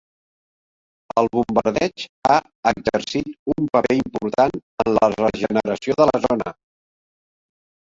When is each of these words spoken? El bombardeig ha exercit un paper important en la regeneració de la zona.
El 1.21 1.27
bombardeig 1.35 2.05
ha 2.29 2.37
exercit 2.71 3.29
un 3.55 3.69
paper 3.77 3.99
important 3.99 4.57
en 4.87 4.91
la 5.01 5.13
regeneració 5.15 6.01
de 6.03 6.11
la 6.15 6.25
zona. 6.27 6.57